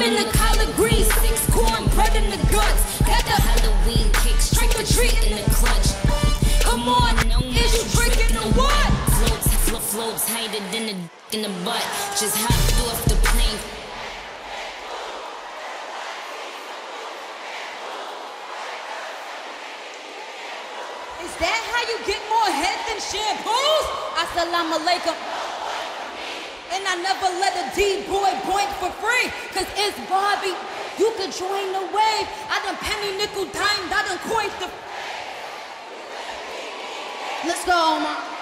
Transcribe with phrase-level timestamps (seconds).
[0.00, 3.00] the collard greens, six corn, bread in the guts.
[3.00, 5.88] Got the Halloween kicks, trick or treat in the clutch.
[6.60, 7.16] Come on,
[7.54, 8.88] is you drinking the what?
[9.16, 10.96] Floats, flo floats tighter than the
[11.36, 11.82] in the butt.
[12.18, 13.60] Just hopped off the plane.
[21.24, 23.86] Is that how you get more head than shampoos?
[24.22, 25.16] Assalamu alaikum.
[26.72, 28.25] And I never let a D-boy boink
[31.38, 32.26] join the wave.
[32.48, 34.70] I done penny nickel dime, I done coined the.
[37.46, 38.35] Let's go, Omar.